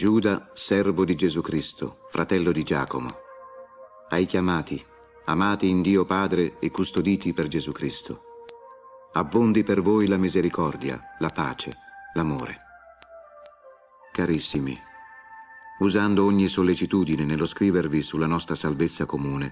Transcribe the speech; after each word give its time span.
Giuda, 0.00 0.50
servo 0.54 1.04
di 1.04 1.14
Gesù 1.14 1.42
Cristo, 1.42 2.06
fratello 2.08 2.52
di 2.52 2.62
Giacomo, 2.62 3.10
ai 4.08 4.24
chiamati, 4.24 4.82
amati 5.26 5.68
in 5.68 5.82
Dio 5.82 6.06
Padre 6.06 6.58
e 6.58 6.70
custoditi 6.70 7.34
per 7.34 7.48
Gesù 7.48 7.70
Cristo. 7.72 8.22
Abbondi 9.12 9.62
per 9.62 9.82
voi 9.82 10.06
la 10.06 10.16
misericordia, 10.16 10.98
la 11.18 11.28
pace, 11.28 11.72
l'amore. 12.14 12.56
Carissimi, 14.10 14.74
usando 15.80 16.24
ogni 16.24 16.46
sollecitudine 16.46 17.26
nello 17.26 17.44
scrivervi 17.44 18.00
sulla 18.00 18.24
nostra 18.24 18.54
salvezza 18.54 19.04
comune, 19.04 19.50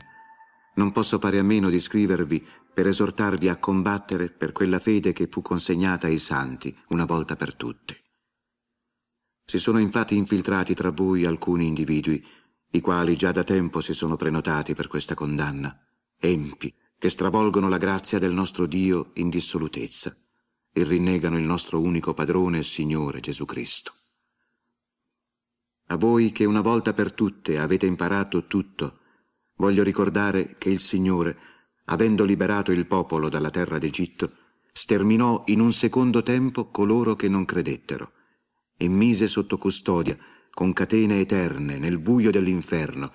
non 0.77 0.93
posso 0.93 1.19
fare 1.19 1.39
a 1.39 1.43
meno 1.43 1.69
di 1.69 1.79
scrivervi 1.79 2.43
per 2.73 2.87
esortarvi 2.87 3.51
a 3.51 3.59
combattere 3.59 4.31
per 4.31 4.53
quella 4.53 4.79
fede 4.79 5.13
che 5.13 5.29
fu 5.31 5.43
consegnata 5.43 6.07
ai 6.07 6.17
santi 6.17 6.75
una 6.89 7.05
volta 7.05 7.37
per 7.37 7.55
tutte. 7.55 8.05
Si 9.51 9.59
sono 9.59 9.79
infatti 9.79 10.15
infiltrati 10.15 10.75
tra 10.75 10.91
voi 10.91 11.25
alcuni 11.25 11.69
individui, 11.69 12.23
i 12.73 12.83
quali 12.83 13.17
già 13.17 13.33
da 13.33 13.45
tempo 13.45 13.81
si 13.81 13.95
sono 13.95 14.15
prenotati 14.15 14.75
per 14.75 14.89
questa 14.89 15.15
condanna, 15.15 15.75
empi, 16.19 16.75
che 16.99 17.09
stravolgono 17.09 17.67
la 17.71 17.79
grazia 17.79 18.19
del 18.19 18.35
nostro 18.35 18.67
Dio 18.67 19.13
in 19.15 19.31
dissolutezza 19.31 20.15
e 20.71 20.85
rinnegano 20.85 21.39
il 21.39 21.45
nostro 21.45 21.81
unico 21.81 22.13
Padrone 22.13 22.59
e 22.59 22.63
Signore 22.63 23.21
Gesù 23.21 23.47
Cristo. 23.47 23.95
A 25.87 25.97
voi 25.97 26.31
che 26.31 26.45
una 26.45 26.61
volta 26.61 26.92
per 26.92 27.13
tutte 27.13 27.58
avete 27.58 27.87
imparato 27.87 28.47
tutto, 28.48 28.98
voglio 29.55 29.83
ricordare 29.83 30.57
che 30.58 30.69
il 30.69 30.81
Signore, 30.81 31.39
avendo 31.87 32.25
liberato 32.25 32.70
il 32.70 32.87
popolo 32.87 33.31
dalla 33.31 33.48
terra 33.48 33.79
d'Egitto, 33.79 34.31
sterminò 34.70 35.45
in 35.47 35.61
un 35.61 35.73
secondo 35.73 36.23
tempo 36.23 36.69
coloro 36.69 37.17
che 37.17 37.31
non 37.31 37.47
credettero 37.47 38.13
e 38.78 38.89
mise 38.89 39.27
sotto 39.27 39.58
custodia, 39.58 40.16
con 40.50 40.72
catene 40.72 41.20
eterne, 41.20 41.78
nel 41.78 41.98
buio 41.98 42.30
dell'inferno, 42.30 43.12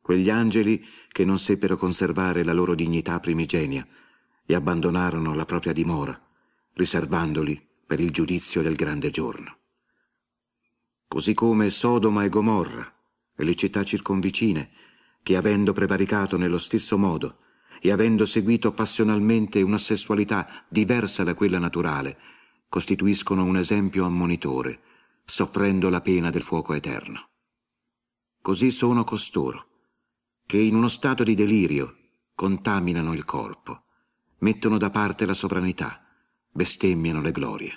quegli 0.00 0.30
angeli 0.30 0.84
che 1.08 1.24
non 1.24 1.38
seppero 1.38 1.76
conservare 1.76 2.44
la 2.44 2.52
loro 2.52 2.74
dignità 2.74 3.20
primigenia 3.20 3.86
e 4.46 4.54
abbandonarono 4.54 5.34
la 5.34 5.44
propria 5.44 5.72
dimora, 5.72 6.18
riservandoli 6.74 7.60
per 7.86 8.00
il 8.00 8.10
giudizio 8.10 8.62
del 8.62 8.74
grande 8.74 9.10
giorno. 9.10 9.58
Così 11.08 11.34
come 11.34 11.68
Sodoma 11.68 12.24
e 12.24 12.28
Gomorra 12.28 12.90
e 13.36 13.44
le 13.44 13.54
città 13.54 13.84
circonvicine, 13.84 14.70
che 15.22 15.36
avendo 15.36 15.72
prevaricato 15.72 16.36
nello 16.36 16.58
stesso 16.58 16.96
modo 16.96 17.38
e 17.80 17.90
avendo 17.90 18.24
seguito 18.24 18.72
passionalmente 18.72 19.60
una 19.62 19.78
sessualità 19.78 20.64
diversa 20.68 21.22
da 21.22 21.34
quella 21.34 21.58
naturale, 21.58 22.18
costituiscono 22.68 23.44
un 23.44 23.56
esempio 23.56 24.04
ammonitore, 24.04 24.80
soffrendo 25.24 25.88
la 25.88 26.00
pena 26.00 26.30
del 26.30 26.42
fuoco 26.42 26.74
eterno. 26.74 27.30
Così 28.40 28.70
sono 28.70 29.04
costoro, 29.04 29.68
che 30.46 30.58
in 30.58 30.74
uno 30.74 30.88
stato 30.88 31.22
di 31.22 31.34
delirio 31.34 31.96
contaminano 32.34 33.12
il 33.12 33.24
corpo, 33.24 33.84
mettono 34.38 34.78
da 34.78 34.90
parte 34.90 35.26
la 35.26 35.34
sovranità, 35.34 36.04
bestemmiano 36.50 37.20
le 37.20 37.32
glorie. 37.32 37.72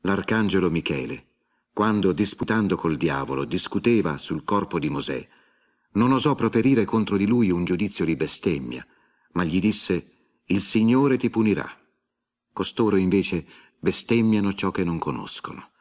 L'arcangelo 0.00 0.70
Michele, 0.70 1.32
quando 1.72 2.12
disputando 2.12 2.76
col 2.76 2.96
diavolo 2.96 3.44
discuteva 3.44 4.16
sul 4.18 4.44
corpo 4.44 4.78
di 4.78 4.88
Mosè, 4.88 5.28
non 5.92 6.12
osò 6.12 6.34
proferire 6.34 6.84
contro 6.84 7.16
di 7.16 7.26
lui 7.26 7.50
un 7.50 7.64
giudizio 7.64 8.04
di 8.04 8.16
bestemmia, 8.16 8.86
ma 9.32 9.44
gli 9.44 9.60
disse, 9.60 10.40
il 10.46 10.60
Signore 10.60 11.16
ti 11.16 11.30
punirà. 11.30 11.68
Costoro 12.52 12.96
invece 12.96 13.46
bestemmiano 13.78 14.52
ciò 14.54 14.70
che 14.70 14.84
non 14.84 14.98
conoscono. 14.98 15.72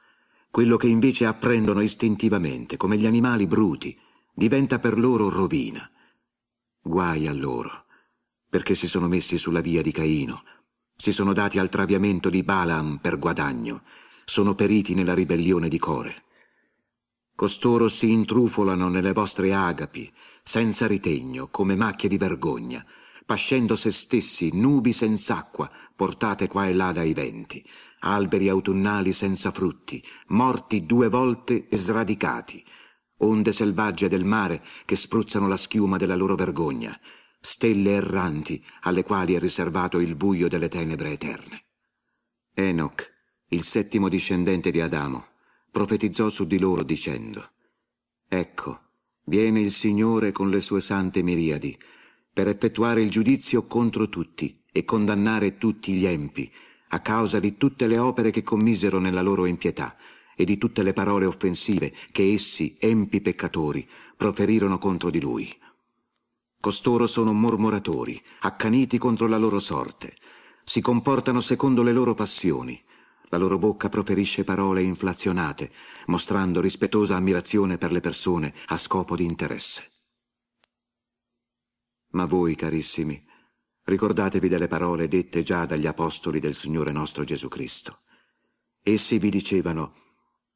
Quello 0.53 0.77
che 0.77 0.85
invece 0.85 1.25
apprendono 1.25 1.81
istintivamente, 1.81 2.77
come 2.77 2.95
gli 2.95 3.07
animali 3.07 3.47
bruti, 3.47 3.99
diventa 4.31 4.77
per 4.77 4.99
loro 4.99 5.27
rovina. 5.27 5.81
Guai 6.79 7.25
a 7.25 7.33
loro, 7.33 7.85
perché 8.51 8.75
si 8.75 8.87
sono 8.87 9.07
messi 9.07 9.39
sulla 9.39 9.61
via 9.61 9.81
di 9.81 9.91
Caino, 9.91 10.43
si 10.95 11.11
sono 11.11 11.33
dati 11.33 11.57
al 11.57 11.69
traviamento 11.69 12.29
di 12.29 12.43
Balaam 12.43 12.99
per 13.01 13.17
guadagno, 13.17 13.81
sono 14.25 14.53
periti 14.53 14.93
nella 14.93 15.15
ribellione 15.15 15.69
di 15.69 15.79
Core. 15.79 16.23
Costoro 17.33 17.87
si 17.87 18.11
intrufolano 18.11 18.89
nelle 18.89 19.11
vostre 19.11 19.55
agapi, 19.55 20.13
senza 20.43 20.85
ritegno, 20.85 21.47
come 21.47 21.75
macchie 21.75 22.09
di 22.09 22.17
vergogna, 22.17 22.85
pascendo 23.25 23.75
se 23.75 23.89
stessi 23.89 24.51
nubi 24.53 24.93
senz'acqua, 24.93 25.67
portate 25.95 26.47
qua 26.47 26.67
e 26.67 26.73
là 26.75 26.91
dai 26.91 27.13
venti, 27.13 27.67
alberi 28.03 28.49
autunnali 28.49 29.13
senza 29.13 29.51
frutti, 29.51 30.03
morti 30.27 30.85
due 30.85 31.09
volte 31.09 31.67
e 31.67 31.77
sradicati, 31.77 32.63
onde 33.17 33.51
selvagge 33.51 34.07
del 34.07 34.25
mare 34.25 34.63
che 34.85 34.95
spruzzano 34.95 35.47
la 35.47 35.57
schiuma 35.57 35.97
della 35.97 36.15
loro 36.15 36.35
vergogna, 36.35 36.97
stelle 37.39 37.91
erranti 37.91 38.63
alle 38.81 39.03
quali 39.03 39.33
è 39.33 39.39
riservato 39.39 39.99
il 39.99 40.15
buio 40.15 40.47
delle 40.47 40.69
tenebre 40.69 41.11
eterne. 41.11 41.65
Enoch, 42.53 43.11
il 43.49 43.63
settimo 43.63 44.09
discendente 44.09 44.71
di 44.71 44.81
Adamo, 44.81 45.25
profetizzò 45.71 46.29
su 46.29 46.45
di 46.45 46.59
loro 46.59 46.83
dicendo, 46.83 47.51
Ecco, 48.27 48.81
viene 49.25 49.59
il 49.61 49.71
Signore 49.71 50.31
con 50.31 50.49
le 50.49 50.59
sue 50.59 50.81
sante 50.81 51.21
miriadi, 51.21 51.77
per 52.33 52.47
effettuare 52.47 53.01
il 53.01 53.09
giudizio 53.09 53.65
contro 53.65 54.09
tutti 54.09 54.61
e 54.71 54.83
condannare 54.85 55.57
tutti 55.57 55.93
gli 55.93 56.05
empi, 56.05 56.51
a 56.93 56.99
causa 56.99 57.39
di 57.39 57.57
tutte 57.57 57.87
le 57.87 57.97
opere 57.97 58.29
che 58.29 58.43
commisero 58.43 58.99
nella 58.99 59.23
loro 59.23 59.45
impietà 59.45 59.95
e 60.35 60.45
di 60.45 60.59
tutte 60.59 60.83
le 60.83 60.93
parole 60.93 61.25
offensive 61.25 61.91
che 62.11 62.31
essi, 62.33 62.77
empi 62.79 63.19
peccatori, 63.19 63.87
proferirono 64.15 64.77
contro 64.77 65.09
di 65.09 65.19
lui. 65.19 65.51
Costoro 66.59 67.07
sono 67.07 67.33
mormoratori, 67.33 68.21
accaniti 68.41 68.99
contro 68.99 69.27
la 69.27 69.37
loro 69.37 69.59
sorte, 69.59 70.15
si 70.63 70.81
comportano 70.81 71.41
secondo 71.41 71.81
le 71.81 71.91
loro 71.91 72.13
passioni, 72.13 72.81
la 73.29 73.37
loro 73.39 73.57
bocca 73.57 73.89
proferisce 73.89 74.43
parole 74.43 74.83
inflazionate, 74.83 75.71
mostrando 76.05 76.61
rispettosa 76.61 77.15
ammirazione 77.15 77.79
per 77.79 77.91
le 77.91 78.01
persone 78.01 78.53
a 78.67 78.77
scopo 78.77 79.15
di 79.15 79.23
interesse. 79.23 79.89
Ma 82.11 82.25
voi, 82.25 82.53
carissimi, 82.53 83.19
ricordatevi 83.85 84.47
delle 84.47 84.67
parole 84.67 85.07
dette 85.07 85.41
già 85.43 85.65
dagli 85.65 85.87
apostoli 85.87 86.39
del 86.39 86.53
Signore 86.53 86.91
nostro 86.91 87.23
Gesù 87.23 87.47
Cristo. 87.47 87.99
Essi 88.81 89.17
vi 89.17 89.29
dicevano, 89.29 89.93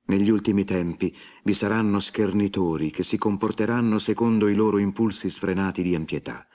negli 0.05 0.29
ultimi 0.29 0.63
tempi 0.63 1.15
vi 1.43 1.53
saranno 1.53 1.99
schernitori 1.99 2.91
che 2.91 3.03
si 3.03 3.17
comporteranno 3.17 3.99
secondo 3.99 4.47
i 4.47 4.55
loro 4.55 4.77
impulsi 4.77 5.29
sfrenati 5.29 5.83
di 5.83 5.93
empietà. 5.93 6.47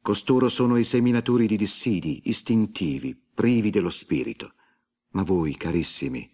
Costoro 0.00 0.48
sono 0.48 0.76
i 0.76 0.84
seminatori 0.84 1.46
di 1.46 1.56
dissidi, 1.56 2.22
istintivi, 2.24 3.18
privi 3.34 3.70
dello 3.70 3.90
spirito. 3.90 4.54
Ma 5.10 5.22
voi, 5.22 5.56
carissimi, 5.56 6.30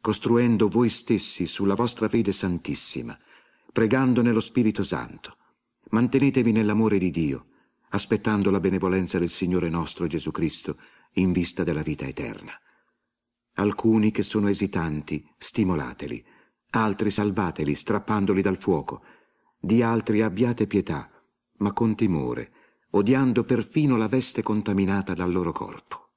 costruendo 0.00 0.68
voi 0.68 0.88
stessi 0.88 1.46
sulla 1.46 1.74
vostra 1.74 2.08
fede 2.08 2.32
santissima, 2.32 3.16
pregando 3.72 4.22
nello 4.22 4.40
Spirito 4.40 4.82
Santo, 4.82 5.36
mantenetevi 5.90 6.52
nell'amore 6.52 6.98
di 6.98 7.10
Dio, 7.10 7.47
aspettando 7.90 8.50
la 8.50 8.60
benevolenza 8.60 9.18
del 9.18 9.30
Signore 9.30 9.68
nostro 9.68 10.06
Gesù 10.06 10.30
Cristo 10.30 10.76
in 11.14 11.32
vista 11.32 11.64
della 11.64 11.82
vita 11.82 12.06
eterna. 12.06 12.52
Alcuni 13.54 14.10
che 14.10 14.22
sono 14.22 14.48
esitanti, 14.48 15.26
stimolateli, 15.36 16.24
altri 16.70 17.10
salvateli 17.10 17.74
strappandoli 17.74 18.42
dal 18.42 18.58
fuoco, 18.58 19.02
di 19.58 19.82
altri 19.82 20.22
abbiate 20.22 20.66
pietà, 20.66 21.10
ma 21.58 21.72
con 21.72 21.96
timore, 21.96 22.52
odiando 22.90 23.44
perfino 23.44 23.96
la 23.96 24.06
veste 24.06 24.42
contaminata 24.42 25.14
dal 25.14 25.32
loro 25.32 25.52
corpo. 25.52 26.10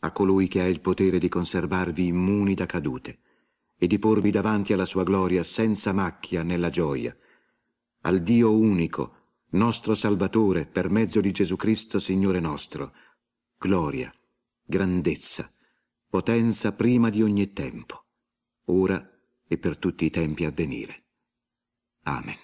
A 0.00 0.12
colui 0.12 0.48
che 0.48 0.62
ha 0.62 0.66
il 0.66 0.80
potere 0.80 1.18
di 1.18 1.28
conservarvi 1.28 2.06
immuni 2.06 2.54
da 2.54 2.64
cadute 2.64 3.18
e 3.76 3.86
di 3.86 3.98
porvi 3.98 4.30
davanti 4.30 4.72
alla 4.72 4.86
sua 4.86 5.04
gloria 5.04 5.42
senza 5.42 5.92
macchia 5.92 6.42
nella 6.42 6.70
gioia, 6.70 7.14
al 8.02 8.22
Dio 8.22 8.56
unico, 8.56 9.19
nostro 9.50 9.94
Salvatore, 9.94 10.66
per 10.66 10.90
mezzo 10.90 11.20
di 11.20 11.30
Gesù 11.32 11.56
Cristo, 11.56 11.98
Signore 11.98 12.40
nostro, 12.40 12.92
gloria, 13.58 14.12
grandezza, 14.62 15.48
potenza 16.08 16.72
prima 16.72 17.08
di 17.08 17.22
ogni 17.22 17.52
tempo, 17.52 18.04
ora 18.66 19.04
e 19.46 19.58
per 19.58 19.76
tutti 19.76 20.04
i 20.04 20.10
tempi 20.10 20.44
a 20.44 20.50
venire. 20.50 21.04
Amen. 22.04 22.36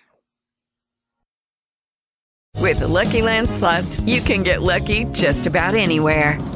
With 2.58 2.78
the 2.78 2.88
Lucky 2.88 3.20
Land 3.20 3.48
slots, 3.48 4.00
you 4.00 4.20
can 4.22 4.42
get 4.42 4.62
lucky 4.62 5.04
just 5.12 5.46
about 5.46 5.74
anywhere. 5.74 6.55